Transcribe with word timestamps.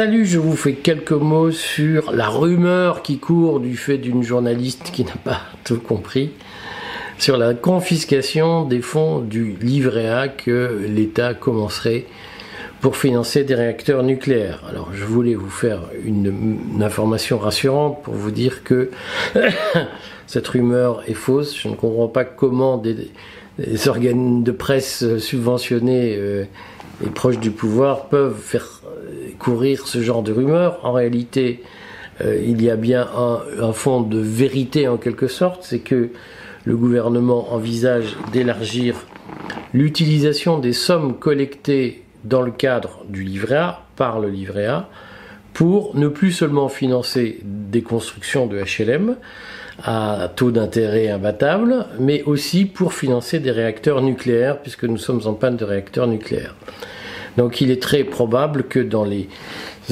Salut, 0.00 0.24
je 0.24 0.38
vous 0.38 0.56
fais 0.56 0.72
quelques 0.72 1.12
mots 1.12 1.50
sur 1.50 2.12
la 2.12 2.26
rumeur 2.26 3.02
qui 3.02 3.18
court 3.18 3.60
du 3.60 3.76
fait 3.76 3.98
d'une 3.98 4.22
journaliste 4.22 4.92
qui 4.94 5.04
n'a 5.04 5.12
pas 5.22 5.42
tout 5.64 5.78
compris 5.78 6.30
sur 7.18 7.36
la 7.36 7.52
confiscation 7.52 8.64
des 8.64 8.80
fonds 8.80 9.18
du 9.18 9.56
livret 9.60 10.08
A 10.08 10.28
que 10.28 10.86
l'État 10.88 11.34
commencerait 11.34 12.06
pour 12.80 12.96
financer 12.96 13.44
des 13.44 13.54
réacteurs 13.54 14.02
nucléaires. 14.02 14.62
Alors 14.70 14.88
je 14.94 15.04
voulais 15.04 15.34
vous 15.34 15.50
faire 15.50 15.82
une, 16.02 16.80
information 16.80 17.36
rassurante 17.36 18.02
pour 18.02 18.14
vous 18.14 18.30
dire 18.30 18.64
que 18.64 18.90
cette 20.26 20.48
rumeur 20.48 21.02
est 21.08 21.12
fausse. 21.12 21.54
Je 21.54 21.68
ne 21.68 21.74
comprends 21.74 22.08
pas 22.08 22.24
comment 22.24 22.78
des, 22.78 23.10
organes 23.86 24.44
de 24.44 24.52
presse 24.52 25.18
subventionnés 25.18 26.16
euh, 26.16 26.44
et 27.04 27.10
proches 27.10 27.38
du 27.38 27.50
pouvoir 27.50 28.06
peuvent 28.06 28.40
faire 28.40 28.79
courir 29.40 29.88
ce 29.88 30.00
genre 30.00 30.22
de 30.22 30.32
rumeurs. 30.32 30.78
En 30.84 30.92
réalité, 30.92 31.64
euh, 32.20 32.40
il 32.46 32.62
y 32.62 32.70
a 32.70 32.76
bien 32.76 33.08
un, 33.16 33.40
un, 33.60 33.72
fond 33.72 34.02
de 34.02 34.20
vérité 34.20 34.86
en 34.86 34.96
quelque 34.96 35.26
sorte, 35.26 35.64
c'est 35.64 35.80
que 35.80 36.10
le 36.64 36.76
gouvernement 36.76 37.52
envisage 37.52 38.16
d'élargir 38.32 38.94
l'utilisation 39.74 40.58
des 40.58 40.72
sommes 40.72 41.18
collectées 41.18 42.04
dans 42.24 42.42
le 42.42 42.52
cadre 42.52 43.04
du 43.08 43.24
livret 43.24 43.56
A, 43.56 43.80
par 43.96 44.20
le 44.20 44.28
livret 44.28 44.66
A, 44.66 44.88
pour 45.54 45.96
ne 45.96 46.08
plus 46.08 46.32
seulement 46.32 46.68
financer 46.68 47.40
des 47.42 47.82
constructions 47.82 48.46
de 48.46 48.60
HLM 48.60 49.16
à 49.82 50.30
taux 50.34 50.50
d'intérêt 50.50 51.08
imbattable, 51.08 51.86
mais 51.98 52.22
aussi 52.24 52.66
pour 52.66 52.92
financer 52.92 53.40
des 53.40 53.50
réacteurs 53.50 54.02
nucléaires, 54.02 54.60
puisque 54.60 54.84
nous 54.84 54.98
sommes 54.98 55.22
en 55.24 55.32
panne 55.32 55.56
de 55.56 55.64
réacteurs 55.64 56.06
nucléaires. 56.06 56.54
Donc 57.36 57.60
il 57.60 57.70
est 57.70 57.82
très 57.82 58.04
probable 58.04 58.64
que 58.64 58.80
dans 58.80 59.04
les 59.04 59.28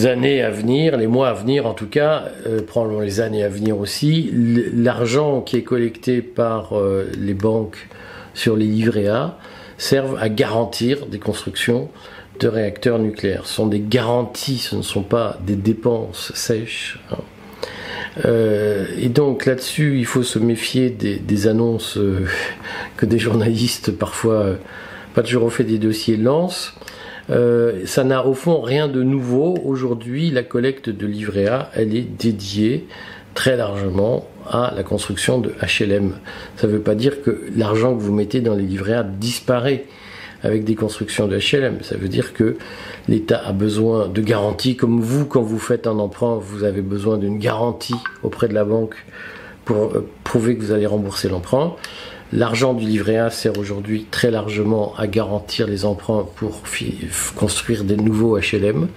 années 0.05 0.43
à 0.43 0.51
venir, 0.51 0.97
les 0.97 1.07
mois 1.07 1.29
à 1.29 1.35
venir 1.35 1.67
en 1.67 1.75
tout 1.75 1.87
cas, 1.87 2.25
euh, 2.47 2.63
probablement 2.63 3.01
les 3.01 3.21
années 3.21 3.43
à 3.43 3.49
venir 3.49 3.79
aussi, 3.79 4.31
l'argent 4.33 5.41
qui 5.41 5.57
est 5.57 5.63
collecté 5.63 6.23
par 6.23 6.79
euh, 6.79 7.11
les 7.19 7.35
banques 7.35 7.89
sur 8.35 8.57
les 8.57 8.67
livrets 8.67 9.09
A 9.09 9.39
serve 9.77 10.17
à 10.21 10.29
garantir 10.29 11.07
des 11.07 11.19
constructions 11.19 11.89
de 12.41 12.49
réacteurs 12.49 12.99
nucléaires. 12.99 13.47
Ce 13.47 13.55
sont 13.55 13.67
des 13.67 13.81
garanties, 13.81 14.59
ce 14.59 14.77
ne 14.77 14.83
sont 14.83 15.03
pas 15.03 15.39
des 15.45 15.57
dépenses 15.57 16.33
sèches. 16.35 17.01
Hein. 17.11 17.19
Euh, 18.25 18.87
et 18.99 19.09
donc 19.09 19.47
là-dessus, 19.47 19.99
il 19.99 20.07
faut 20.07 20.23
se 20.23 20.39
méfier 20.39 20.91
des, 20.91 21.47
annonces 21.47 21.97
euh, 21.99 22.27
que 22.97 23.07
des 23.07 23.19
journalistes, 23.19 23.93
parfois 23.93 24.57
pas 25.15 25.23
toujours 25.23 25.45
au 25.45 25.51
fait 25.51 25.65
des 25.65 25.79
dossiers, 25.79 26.17
lancent. 26.17 26.75
Ça 27.29 28.05
n'a 28.05 28.27
au 28.27 28.35
fond 28.35 28.61
rien 28.61 28.89
de 28.89 29.03
nouveau. 29.03 29.59
Aujourd'hui, 29.65 30.31
la 30.31 30.43
collecte 30.43 30.89
de 30.89 31.07
livret 31.07 31.47
A, 31.47 31.71
elle 31.75 31.95
est 31.95 32.03
dédiée 32.19 32.87
très 33.35 33.57
largement 33.57 34.27
à 34.51 34.73
la 34.75 34.83
construction 34.83 35.39
de 35.39 35.51
HLM. 35.63 36.15
Ça 36.57 36.67
ne 36.67 36.73
veut 36.73 36.81
pas 36.81 36.95
dire 36.95 37.23
que 37.23 37.45
l'argent 37.57 37.95
que 37.95 38.01
vous 38.01 38.13
mettez 38.13 38.41
dans 38.41 38.55
les 38.55 38.65
livrets 38.65 38.95
A 38.95 39.03
disparaît 39.03 39.85
avec 40.43 40.65
des 40.65 40.75
constructions 40.75 41.27
de 41.27 41.37
HLM. 41.37 41.83
Ça 41.83 41.97
veut 41.97 42.09
dire 42.09 42.33
que 42.33 42.57
l'État 43.09 43.41
a 43.45 43.53
besoin 43.53 44.09
de 44.09 44.21
garanties, 44.21 44.77
comme 44.77 45.01
vous, 45.01 45.27
quand 45.27 45.43
vous 45.43 45.59
faites 45.59 45.87
un 45.87 45.99
emprunt, 45.99 46.37
vous 46.41 46.65
avez 46.65 46.83
besoin 46.83 47.19
d'une 47.19 47.39
garantie 47.39 47.95
auprès 48.23 48.49
de 48.49 48.55
la 48.55 48.65
banque 48.65 48.97
pour 49.65 49.97
euh, 49.97 50.09
prouver 50.25 50.57
que 50.57 50.63
vous 50.63 50.73
allez 50.73 50.87
rembourser 50.87 51.29
l'emprunt. 51.29 51.75
L'argent 52.33 52.75
du 52.75 52.85
livret 52.85 53.17
A 53.17 53.31
sert 53.31 53.59
aujourd'hui 53.59 54.07
très 54.11 54.31
largement 54.31 54.93
à 54.99 55.07
garantir 55.07 55.67
les 55.67 55.87
emprunts 55.87 56.27
pour 56.37 56.63
construire 57.37 57.85
des 57.85 57.97
nouveaux 57.97 58.39
HLM 58.39 58.89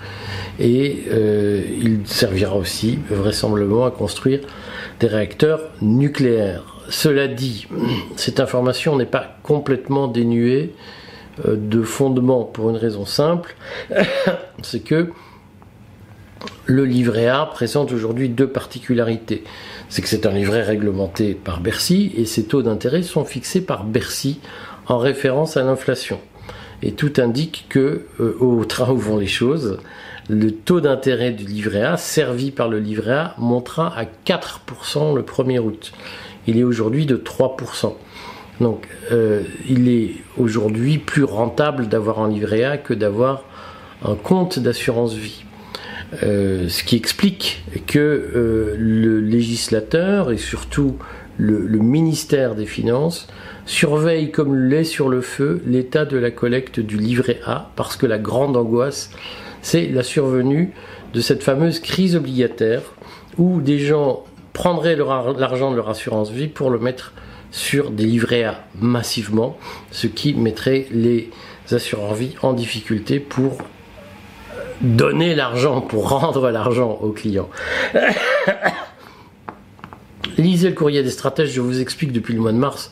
et 0.59 1.03
euh, 1.09 1.63
il 1.81 2.05
servira 2.05 2.57
aussi 2.57 2.99
vraisemblablement 3.09 3.85
à 3.85 3.91
construire 3.91 4.41
des 4.99 5.07
réacteurs 5.07 5.61
nucléaires. 5.81 6.83
Cela 6.89 7.29
dit, 7.29 7.67
cette 8.17 8.41
information 8.41 8.97
n'est 8.97 9.05
pas 9.05 9.37
complètement 9.43 10.09
dénuée 10.09 10.73
euh, 11.45 11.55
de 11.55 11.83
fondement 11.83 12.43
pour 12.43 12.69
une 12.69 12.75
raison 12.75 13.05
simple, 13.05 13.55
c'est 14.61 14.81
que 14.83 15.09
le 16.65 16.85
livret 16.85 17.27
A 17.27 17.45
présente 17.45 17.91
aujourd'hui 17.91 18.29
deux 18.29 18.47
particularités. 18.47 19.43
C'est 19.89 20.01
que 20.01 20.07
c'est 20.07 20.25
un 20.25 20.31
livret 20.31 20.63
réglementé 20.63 21.33
par 21.33 21.59
Bercy 21.59 22.11
et 22.15 22.25
ses 22.25 22.45
taux 22.45 22.61
d'intérêt 22.61 23.03
sont 23.03 23.25
fixés 23.25 23.61
par 23.61 23.83
Bercy 23.83 24.39
en 24.87 24.97
référence 24.97 25.57
à 25.57 25.63
l'inflation. 25.63 26.19
Et 26.83 26.93
tout 26.93 27.13
indique 27.17 27.65
que, 27.69 28.05
euh, 28.19 28.35
au 28.39 28.65
train 28.65 28.89
où 28.89 28.97
vont 28.97 29.17
les 29.17 29.27
choses, 29.27 29.79
le 30.29 30.51
taux 30.51 30.81
d'intérêt 30.81 31.31
du 31.31 31.45
livret 31.45 31.83
A, 31.83 31.97
servi 31.97 32.51
par 32.51 32.69
le 32.69 32.79
livret 32.79 33.13
A, 33.13 33.35
montera 33.37 33.93
à 33.95 34.05
4% 34.05 35.13
le 35.13 35.21
1er 35.21 35.59
août. 35.59 35.91
Il 36.47 36.57
est 36.57 36.63
aujourd'hui 36.63 37.05
de 37.05 37.17
3%. 37.17 37.95
Donc, 38.59 38.87
euh, 39.11 39.43
il 39.69 39.89
est 39.89 40.15
aujourd'hui 40.37 40.97
plus 40.97 41.23
rentable 41.23 41.87
d'avoir 41.87 42.19
un 42.19 42.29
livret 42.29 42.63
A 42.63 42.77
que 42.77 42.93
d'avoir 42.93 43.43
un 44.03 44.15
compte 44.15 44.57
d'assurance 44.57 45.13
vie. 45.13 45.43
Euh, 46.23 46.67
ce 46.67 46.83
qui 46.83 46.97
explique 46.97 47.63
que 47.87 47.99
euh, 47.99 48.75
le 48.77 49.21
législateur 49.21 50.31
et 50.31 50.37
surtout 50.37 50.97
le, 51.37 51.79
ministère 51.79 52.53
des 52.53 52.65
Finances 52.65 53.27
surveille 53.65 54.29
comme 54.29 54.53
le 54.53 54.67
lait 54.67 54.83
sur 54.83 55.07
le 55.07 55.21
feu 55.21 55.61
l'état 55.65 56.03
de 56.03 56.17
la 56.17 56.29
collecte 56.29 56.79
du 56.81 56.97
livret 56.97 57.39
A, 57.45 57.71
parce 57.77 57.95
que 57.95 58.05
la 58.05 58.17
grande 58.17 58.57
angoisse, 58.57 59.11
c'est 59.61 59.87
la 59.87 60.03
survenue 60.03 60.73
de 61.13 61.21
cette 61.21 61.43
fameuse 61.43 61.79
crise 61.79 62.17
obligataire 62.17 62.81
où 63.37 63.61
des 63.61 63.79
gens 63.79 64.25
prendraient 64.51 64.97
l'argent 64.97 65.71
de 65.71 65.77
leur 65.77 65.89
assurance 65.89 66.29
vie 66.29 66.49
pour 66.49 66.69
le 66.69 66.79
mettre 66.79 67.13
sur 67.51 67.89
des 67.89 68.05
livrets 68.05 68.43
A 68.43 68.65
massivement, 68.79 69.57
ce 69.91 70.07
qui 70.07 70.33
mettrait 70.33 70.87
les 70.91 71.29
assureurs 71.71 72.15
vie 72.15 72.35
en 72.41 72.51
difficulté 72.51 73.19
pour 73.19 73.59
donner 74.81 75.35
l'argent, 75.35 75.81
pour 75.81 76.09
rendre 76.09 76.49
l'argent 76.49 76.97
aux 77.01 77.11
clients. 77.11 77.49
Lisez 80.37 80.69
le 80.69 80.75
courrier 80.75 81.03
des 81.03 81.09
stratèges, 81.09 81.51
je 81.51 81.61
vous 81.61 81.81
explique 81.81 82.11
depuis 82.11 82.33
le 82.33 82.39
mois 82.39 82.51
de 82.51 82.57
mars 82.57 82.91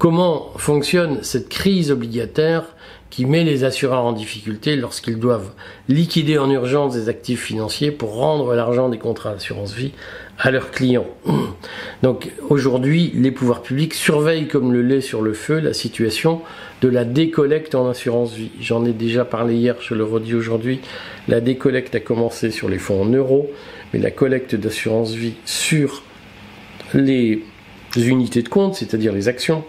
comment 0.00 0.50
fonctionne 0.56 1.22
cette 1.22 1.50
crise 1.50 1.90
obligataire 1.90 2.64
qui 3.10 3.26
met 3.26 3.44
les 3.44 3.64
assureurs 3.64 4.06
en 4.06 4.12
difficulté 4.12 4.74
lorsqu'ils 4.74 5.18
doivent 5.18 5.52
liquider 5.88 6.38
en 6.38 6.50
urgence 6.50 6.94
des 6.94 7.10
actifs 7.10 7.42
financiers 7.42 7.90
pour 7.90 8.14
rendre 8.14 8.54
l'argent 8.54 8.88
des 8.88 8.96
contrats 8.96 9.34
d'assurance 9.34 9.74
vie 9.74 9.92
à 10.38 10.50
leurs 10.50 10.70
clients? 10.70 11.06
Donc 12.02 12.32
aujourd'hui, 12.48 13.12
les 13.14 13.30
pouvoirs 13.30 13.60
publics 13.60 13.92
surveillent 13.92 14.48
comme 14.48 14.72
le 14.72 14.80
lait 14.80 15.02
sur 15.02 15.20
le 15.20 15.34
feu 15.34 15.60
la 15.60 15.74
situation 15.74 16.40
de 16.80 16.88
la 16.88 17.04
décollecte 17.04 17.74
en 17.74 17.86
assurance 17.86 18.32
vie. 18.32 18.52
J'en 18.58 18.86
ai 18.86 18.94
déjà 18.94 19.26
parlé 19.26 19.54
hier, 19.56 19.76
je 19.80 19.92
le 19.92 20.04
redis 20.04 20.34
aujourd'hui. 20.34 20.80
La 21.28 21.42
décollecte 21.42 21.94
a 21.94 22.00
commencé 22.00 22.50
sur 22.50 22.70
les 22.70 22.78
fonds 22.78 23.02
en 23.02 23.06
euros, 23.06 23.50
mais 23.92 23.98
la 23.98 24.10
collecte 24.10 24.54
d'assurance 24.54 25.12
vie 25.12 25.34
sur 25.44 26.04
les 26.94 27.42
unités 27.96 28.40
de 28.40 28.48
compte, 28.48 28.76
c'est-à-dire 28.76 29.12
les 29.12 29.28
actions, 29.28 29.62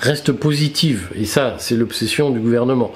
reste 0.00 0.32
positive. 0.32 1.08
Et 1.14 1.24
ça, 1.24 1.56
c'est 1.58 1.76
l'obsession 1.76 2.30
du 2.30 2.40
gouvernement. 2.40 2.92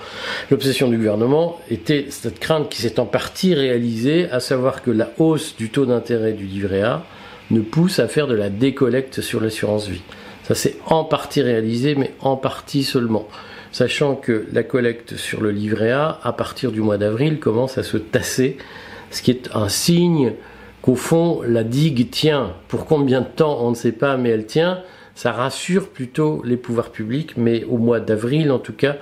L'obsession 0.50 0.88
du 0.88 0.96
gouvernement 0.96 1.60
était 1.70 2.06
cette 2.10 2.40
crainte 2.40 2.68
qui 2.68 2.82
s'est 2.82 2.98
en 2.98 3.06
partie 3.06 3.54
réalisée, 3.54 4.28
à 4.30 4.40
savoir 4.40 4.82
que 4.82 4.90
la 4.90 5.10
hausse 5.18 5.56
du 5.56 5.70
taux 5.70 5.86
d'intérêt 5.86 6.32
du 6.32 6.44
livret 6.44 6.82
A 6.82 7.04
ne 7.50 7.60
pousse 7.60 7.98
à 7.98 8.08
faire 8.08 8.26
de 8.26 8.34
la 8.34 8.50
décollecte 8.50 9.20
sur 9.20 9.40
l'assurance 9.40 9.88
vie. 9.88 10.02
Ça 10.44 10.54
s'est 10.54 10.76
en 10.86 11.04
partie 11.04 11.42
réalisé, 11.42 11.94
mais 11.94 12.12
en 12.20 12.36
partie 12.36 12.84
seulement. 12.84 13.28
Sachant 13.72 14.14
que 14.14 14.46
la 14.52 14.62
collecte 14.62 15.16
sur 15.16 15.40
le 15.40 15.50
livret 15.50 15.90
A, 15.90 16.20
à 16.22 16.32
partir 16.32 16.70
du 16.70 16.80
mois 16.80 16.98
d'avril, 16.98 17.40
commence 17.40 17.76
à 17.76 17.82
se 17.82 17.96
tasser, 17.96 18.56
ce 19.10 19.22
qui 19.22 19.30
est 19.30 19.50
un 19.54 19.68
signe 19.68 20.34
qu'au 20.80 20.94
fond, 20.94 21.40
la 21.46 21.64
digue 21.64 22.10
tient. 22.10 22.52
Pour 22.68 22.86
combien 22.86 23.22
de 23.22 23.26
temps, 23.26 23.58
on 23.62 23.70
ne 23.70 23.74
sait 23.74 23.92
pas, 23.92 24.16
mais 24.16 24.30
elle 24.30 24.46
tient 24.46 24.82
ça 25.14 25.32
rassure 25.32 25.88
plutôt 25.88 26.42
les 26.44 26.56
pouvoirs 26.56 26.90
publics, 26.90 27.36
mais 27.36 27.64
au 27.64 27.78
mois 27.78 28.00
d'avril 28.00 28.50
en 28.50 28.58
tout 28.58 28.72
cas, 28.72 28.96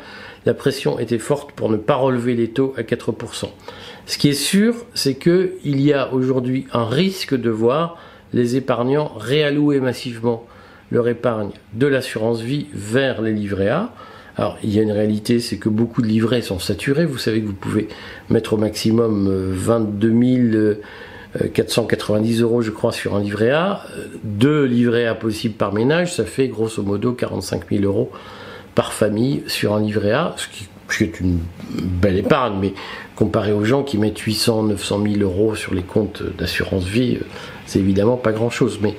la 0.45 0.55
pression 0.55 0.99
était 0.99 1.19
forte 1.19 1.53
pour 1.53 1.71
ne 1.71 1.77
pas 1.77 1.95
relever 1.95 2.35
les 2.35 2.49
taux 2.51 2.75
à 2.77 2.83
4%. 2.83 3.49
Ce 4.07 4.19
qui 4.19 4.29
est 4.29 4.33
sûr, 4.33 4.75
c'est 4.95 5.15
qu'il 5.15 5.81
y 5.81 5.93
a 5.93 6.13
aujourd'hui 6.13 6.67
un 6.73 6.85
risque 6.85 7.35
de 7.35 7.51
voir 7.51 7.99
les 8.33 8.57
épargnants 8.57 9.13
réallouer 9.17 9.81
massivement 9.81 10.47
leur 10.91 11.09
épargne 11.09 11.51
de 11.73 11.87
l'assurance 11.87 12.41
vie 12.41 12.67
vers 12.75 13.23
les 13.23 13.33
livrets 13.33 13.69
A. 13.69 13.95
Alors, 14.37 14.59
il 14.63 14.75
y 14.75 14.79
a 14.79 14.83
une 14.83 14.93
réalité, 14.93 15.41
c'est 15.41 15.59
que 15.59 15.69
beaucoup 15.69 16.03
de 16.03 16.07
livrets 16.07 16.43
sont 16.43 16.59
saturés. 16.59 17.07
Vous 17.07 17.19
savez 17.19 17.41
que 17.41 17.47
vous 17.47 17.53
pouvez 17.53 17.89
mettre 18.31 18.55
au 18.55 18.57
maximum 18.57 19.29
22 19.53 20.09
euh, 20.09 20.75
000 20.75 20.81
490 21.55 22.41
euh, 22.41 22.45
euros, 22.45 22.63
je 22.63 22.71
crois, 22.71 22.93
sur 22.93 23.15
un 23.15 23.21
livret 23.21 23.51
A. 23.51 23.85
Deux 24.23 24.65
livrets 24.65 25.07
A 25.07 25.15
possibles 25.15 25.55
par 25.55 25.73
ménage, 25.73 26.15
ça 26.15 26.25
fait 26.25 26.49
grosso 26.49 26.83
modo 26.83 27.13
45 27.13 27.71
000 27.71 27.85
euros 27.85 28.11
par 28.75 28.93
famille 28.93 29.43
sur 29.47 29.75
un 29.75 29.81
livret 29.81 30.13
A, 30.13 30.35
ce 30.37 30.47
qui 30.49 30.69
est 31.05 31.21
une 31.21 31.39
belle 31.73 32.19
épargne, 32.19 32.59
mais 32.61 32.75
comparé 33.17 33.53
aux 33.53 33.65
gens 33.65 33.83
qui 33.83 33.99
mettent 33.99 34.19
800, 34.19 34.65
900 34.65 35.03
000 35.03 35.21
euros 35.21 35.55
sur 35.55 35.75
les 35.75 35.83
comptes 35.83 36.23
d'assurance 36.37 36.85
vie, 36.85 37.19
c'est 37.67 37.79
évidemment 37.79 38.17
pas 38.17 38.33
grand-chose. 38.33 38.79
Mais 38.83 38.95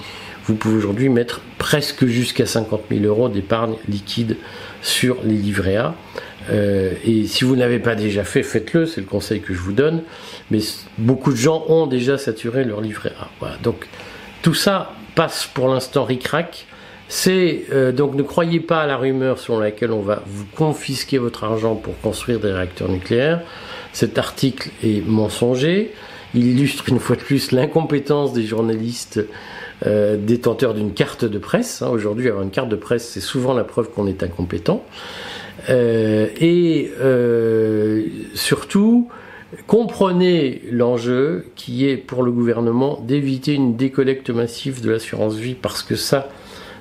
vous 0.46 0.56
pouvez 0.56 0.76
aujourd'hui 0.76 1.10
mettre 1.10 1.42
presque 1.64 2.06
jusqu'à 2.08 2.46
50 2.46 2.82
000 2.92 3.06
euros 3.06 3.30
d'épargne 3.30 3.76
liquide 3.88 4.36
sur 4.82 5.16
les 5.24 5.36
livrets 5.36 5.78
A. 5.78 5.96
Euh, 6.52 6.92
et 7.06 7.26
si 7.26 7.46
vous 7.46 7.56
n'avez 7.56 7.80
pas 7.80 7.96
déjà 7.96 8.26
fait, 8.26 8.44
faites-le, 8.44 8.86
c'est 8.86 9.00
le 9.00 9.08
conseil 9.08 9.40
que 9.40 9.54
je 9.54 9.60
vous 9.60 9.72
donne. 9.72 10.04
Mais 10.52 10.60
beaucoup 10.98 11.32
de 11.32 11.38
gens 11.38 11.64
ont 11.70 11.88
déjà 11.88 12.18
saturé 12.18 12.66
leur 12.66 12.82
livret 12.82 13.14
A. 13.42 13.58
Donc 13.64 13.88
tout 14.42 14.54
ça 14.54 14.92
passe 15.16 15.50
pour 15.54 15.70
l'instant 15.70 16.04
ric-rac. 16.04 16.66
C'est 17.08 17.64
euh, 17.72 17.94
donc 17.94 18.16
ne 18.16 18.24
croyez 18.24 18.60
pas 18.60 18.82
à 18.82 18.86
la 18.86 18.98
rumeur 18.98 19.40
selon 19.40 19.60
laquelle 19.60 19.94
on 19.94 20.02
va 20.02 20.22
vous 20.28 20.46
confisquer 20.58 21.18
votre 21.18 21.46
argent 21.46 21.76
pour 21.76 21.98
construire 22.02 22.42
des 22.42 22.52
réacteurs 22.52 22.90
nucléaires. 22.90 23.40
Cet 23.94 24.18
article 24.18 24.70
est 24.84 25.02
mensonger. 25.08 25.94
Il 26.36 26.46
illustre 26.46 26.90
une 26.90 27.00
fois 27.00 27.16
de 27.16 27.22
plus 27.22 27.54
l'incompétence 27.54 28.34
des 28.34 28.44
journalistes 28.44 29.22
euh, 29.86 30.16
détenteurs 30.18 30.74
d'une 30.74 30.94
carte 30.94 31.26
de 31.26 31.38
presse. 31.38 31.82
Hein. 31.82 31.90
Aujourd'hui, 31.90 32.30
avoir 32.30 32.44
une 32.44 32.52
carte 32.52 32.70
de 32.70 32.76
presse, 32.76 33.06
c'est 33.08 33.20
souvent 33.20 33.54
la 33.54 33.64
preuve 33.64 33.90
qu'on 33.90 34.08
est 34.08 34.24
incompétent. 34.24 34.84
Euh, 35.70 36.28
et 36.40 36.92
euh, 37.02 38.06
surtout, 38.34 39.10
comprenez 39.68 40.62
l'enjeu 40.72 41.48
qui 41.56 41.88
est 41.88 41.98
pour 41.98 42.24
le 42.24 42.32
gouvernement 42.32 43.02
d'éviter 43.06 43.54
une 43.54 43.76
décollecte 43.76 44.30
massive 44.30 44.82
de 44.82 44.90
l'assurance 44.90 45.36
vie 45.36 45.56
parce 45.56 45.84
que 45.84 45.96
ça, 45.96 46.30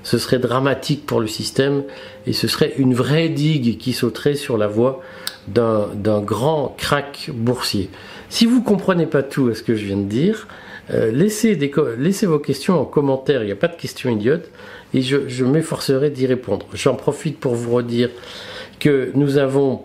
ce 0.05 0.19
serait 0.19 0.39
dramatique 0.39 1.05
pour 1.05 1.21
le 1.21 1.27
système 1.27 1.83
et 2.27 2.33
ce 2.33 2.49
serait 2.49 2.73
une 2.79 2.95
vraie 2.95 3.29
digue 3.29 3.79
qui 3.79 3.93
sauterait 3.93 4.37
sur 4.37 4.57
la 4.57 4.69
voie 4.69 5.01
d'un 5.49 6.21
grand 6.21 6.75
crack 6.79 7.31
boursier. 7.35 7.91
Si 8.29 8.47
vous 8.47 8.63
comprenez 8.63 9.07
pas 9.07 9.23
tout 9.23 9.49
à 9.49 9.55
ce 9.55 9.63
que 9.63 9.75
je 9.75 9.87
viens 9.87 9.97
de 9.97 10.09
dire, 10.09 10.47
euh, 10.91 11.11
laissez, 11.13 12.27
vos 12.27 12.39
questions 12.39 12.81
en 12.81 12.85
commentaire, 12.85 13.43
il 13.43 13.47
n'y 13.47 13.53
a 13.53 13.57
pas 13.57 13.69
de 13.69 13.77
questions 13.77 14.11
idiotes, 14.11 14.51
et 14.95 15.03
je, 15.03 15.45
m'efforcerai 15.45 16.11
d'y 16.11 16.27
répondre. 16.27 16.67
J'en 16.75 16.95
profite 16.95 17.39
pour 17.39 17.55
vous 17.55 17.73
redire 17.73 18.11
que 18.81 19.11
nous 19.15 19.39
avons 19.39 19.83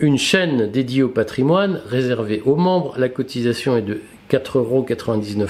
une 0.00 0.18
chaîne 0.18 0.70
dédiée 0.70 1.02
au 1.02 1.08
patrimoine 1.08 1.80
réservée 1.88 2.42
aux 2.44 2.56
membres. 2.56 2.94
La 2.98 3.08
cotisation 3.08 3.76
est 3.76 3.82
de 3.82 4.00
4,99 4.30 4.58
euros 4.58 4.86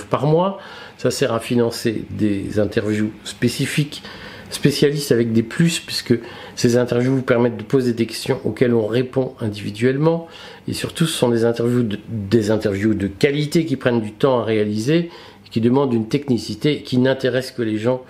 par 0.09 0.27
mois. 0.27 0.59
Ça 0.97 1.11
sert 1.11 1.33
à 1.33 1.41
financer 1.41 2.05
des 2.11 2.59
interviews 2.59 3.13
spécifiques, 3.25 4.03
spécialistes 4.55 5.13
avec 5.13 5.33
des 5.33 5.43
plus, 5.43 5.81
puisque 5.81 6.19
ces 6.57 6.77
interviews 6.77 7.17
vous 7.17 7.23
permettent 7.23 7.57
de 7.57 7.63
poser 7.63 7.93
des 7.93 8.07
questions 8.07 8.41
auxquelles 8.45 8.75
on 8.75 8.87
répond 8.87 9.35
individuellement. 9.41 10.29
Et 10.69 10.73
surtout, 10.73 11.07
ce 11.07 11.17
sont 11.17 11.29
des 11.29 11.45
interviews 11.45 11.83
de, 11.83 11.99
des 12.09 12.51
interviews 12.51 12.95
de 12.95 13.07
qualité 13.07 13.65
qui 13.65 13.77
prennent 13.77 14.01
du 14.01 14.13
temps 14.13 14.41
à 14.41 14.45
réaliser, 14.45 15.11
qui 15.51 15.61
demandent 15.61 15.93
une 15.93 16.09
technicité 16.09 16.83
qui 16.83 16.99
n'intéresse 16.99 17.51
que 17.51 17.63
les 17.63 17.79
gens 17.79 18.03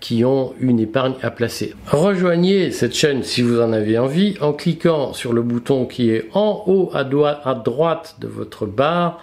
qui 0.00 0.24
ont 0.24 0.52
une 0.60 0.80
épargne 0.80 1.14
à 1.22 1.30
placer. 1.30 1.74
Rejoignez 1.86 2.72
cette 2.72 2.94
chaîne 2.94 3.22
si 3.22 3.40
vous 3.40 3.60
en 3.60 3.72
avez 3.72 3.98
envie 3.98 4.36
en 4.40 4.52
cliquant 4.52 5.12
sur 5.12 5.32
le 5.32 5.42
bouton 5.42 5.86
qui 5.86 6.10
est 6.10 6.28
en 6.34 6.64
haut 6.66 6.90
à, 6.92 7.00
à 7.00 7.54
droite 7.54 8.16
de 8.20 8.26
votre 8.26 8.66
barre. 8.66 9.20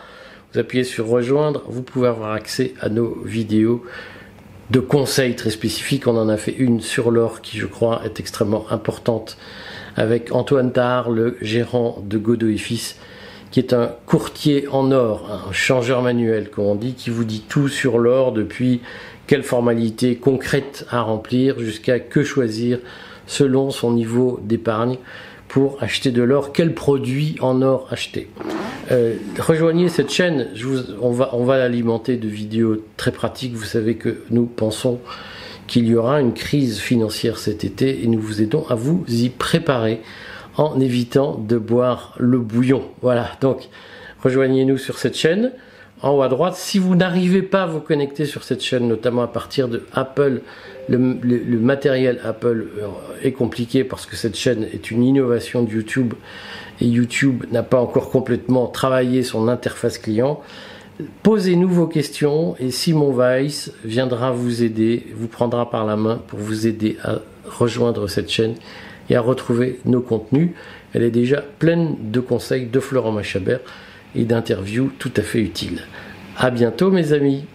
Vous 0.53 0.59
appuyez 0.59 0.85
sur 0.85 1.07
rejoindre, 1.07 1.63
vous 1.67 1.83
pouvez 1.83 2.07
avoir 2.07 2.31
accès 2.31 2.73
à 2.79 2.87
nos 2.87 3.21
vidéos 3.25 3.83
de 4.69 4.79
conseils 4.79 5.35
très 5.35 5.49
spécifiques. 5.49 6.07
On 6.07 6.17
en 6.17 6.29
a 6.29 6.37
fait 6.37 6.51
une 6.51 6.81
sur 6.81 7.11
l'or 7.11 7.41
qui, 7.41 7.57
je 7.57 7.65
crois, 7.65 8.01
est 8.05 8.19
extrêmement 8.19 8.65
importante 8.69 9.37
avec 9.95 10.31
Antoine 10.31 10.71
Tard, 10.71 11.09
le 11.09 11.37
gérant 11.41 12.01
de 12.05 12.17
Godot 12.17 12.55
Fils, 12.57 12.97
qui 13.51 13.59
est 13.59 13.73
un 13.73 13.91
courtier 14.05 14.67
en 14.67 14.91
or, 14.91 15.43
un 15.47 15.51
changeur 15.51 16.01
manuel, 16.01 16.49
comme 16.49 16.65
on 16.65 16.75
dit, 16.75 16.93
qui 16.93 17.09
vous 17.09 17.23
dit 17.23 17.43
tout 17.47 17.67
sur 17.67 17.97
l'or 17.97 18.31
depuis 18.31 18.81
quelles 19.27 19.43
formalités 19.43 20.15
concrètes 20.15 20.85
à 20.89 21.01
remplir 21.01 21.59
jusqu'à 21.59 21.99
que 21.99 22.23
choisir 22.23 22.79
selon 23.25 23.71
son 23.71 23.91
niveau 23.91 24.39
d'épargne 24.43 24.97
pour 25.47 25.81
acheter 25.81 26.11
de 26.11 26.21
l'or, 26.21 26.53
quel 26.53 26.73
produit 26.73 27.35
en 27.41 27.61
or 27.61 27.87
acheter? 27.91 28.29
Euh, 28.91 29.15
rejoignez 29.37 29.87
cette 29.89 30.11
chaîne, 30.11 30.47
on 31.01 31.11
va, 31.11 31.29
on 31.33 31.43
va 31.43 31.57
l'alimenter 31.57 32.17
de 32.17 32.27
vidéos 32.27 32.83
très 32.97 33.11
pratiques. 33.11 33.53
Vous 33.53 33.65
savez 33.65 33.95
que 33.95 34.23
nous 34.31 34.45
pensons 34.45 34.99
qu'il 35.67 35.87
y 35.87 35.95
aura 35.95 36.19
une 36.19 36.33
crise 36.33 36.79
financière 36.79 37.37
cet 37.37 37.63
été 37.63 38.03
et 38.03 38.07
nous 38.07 38.19
vous 38.19 38.41
aidons 38.41 38.65
à 38.69 38.75
vous 38.75 39.05
y 39.07 39.29
préparer 39.29 40.01
en 40.57 40.79
évitant 40.79 41.37
de 41.37 41.57
boire 41.57 42.15
le 42.17 42.39
bouillon. 42.39 42.83
Voilà, 43.01 43.31
donc 43.39 43.69
rejoignez-nous 44.23 44.77
sur 44.77 44.97
cette 44.97 45.15
chaîne 45.15 45.51
en 46.01 46.11
haut 46.11 46.21
à 46.21 46.27
droite. 46.27 46.55
Si 46.55 46.79
vous 46.79 46.95
n'arrivez 46.95 47.43
pas 47.43 47.63
à 47.63 47.65
vous 47.67 47.81
connecter 47.81 48.25
sur 48.25 48.43
cette 48.43 48.63
chaîne, 48.63 48.87
notamment 48.87 49.21
à 49.21 49.27
partir 49.27 49.67
de 49.67 49.83
Apple, 49.93 50.41
le, 50.87 50.97
matériel 51.59 52.19
Apple 52.23 52.67
euh, 52.79 52.87
est 53.21 53.31
compliqué 53.31 53.83
parce 53.83 54.07
que 54.07 54.15
cette 54.15 54.35
chaîne 54.35 54.63
est 54.63 54.89
une 54.89 55.03
innovation 55.03 55.61
de 55.61 55.71
YouTube 55.71 56.15
et 56.81 56.85
YouTube 56.85 57.45
n'a 57.51 57.63
pas 57.63 57.79
encore 57.79 58.09
complètement 58.09 58.67
travaillé 58.67 59.23
son 59.23 59.47
interface 59.47 59.97
client. 59.97 60.41
Posez-nous 61.23 61.69
vos 61.69 61.87
questions 61.87 62.55
et 62.59 62.71
Simon 62.71 63.11
Weiss 63.11 63.71
viendra 63.85 64.31
vous 64.31 64.63
aider, 64.63 65.07
vous 65.15 65.27
prendra 65.27 65.69
par 65.69 65.85
la 65.85 65.95
main 65.95 66.21
pour 66.27 66.39
vous 66.39 66.67
aider 66.67 66.97
à 67.03 67.19
rejoindre 67.45 68.07
cette 68.07 68.29
chaîne 68.29 68.55
et 69.09 69.15
à 69.15 69.21
retrouver 69.21 69.79
nos 69.85 70.01
contenus. 70.01 70.51
Elle 70.93 71.03
est 71.03 71.11
déjà 71.11 71.41
pleine 71.59 71.95
de 71.99 72.19
conseils 72.19 72.65
de 72.65 72.79
Florent 72.79 73.11
Machabert 73.11 73.59
et 74.15 74.25
d'interviews 74.25 74.91
tout 74.99 75.11
à 75.15 75.21
fait 75.21 75.39
utiles. 75.39 75.83
À 76.37 76.49
bientôt 76.49 76.91
mes 76.91 77.13
amis. 77.13 77.45